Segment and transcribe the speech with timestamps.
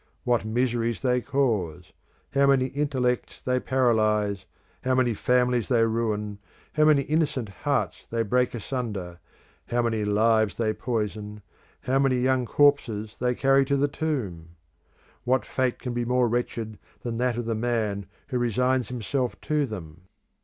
[0.23, 1.93] What miseries they cause,
[2.33, 4.45] how many intellects they paralyse,
[4.83, 6.39] how many families they ruin,
[6.73, 9.19] how many innocent hearts they break asunder,
[9.67, 11.43] how many lives they poison,
[11.81, 14.55] how many young corpses they carry to the tomb!
[15.23, 19.67] What fate can be more wretched than that of the man who resigns himself to
[19.67, 20.07] them?